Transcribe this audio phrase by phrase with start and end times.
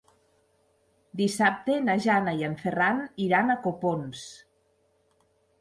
[1.19, 4.27] Dissabte na Jana i en Ferran iran a Copons.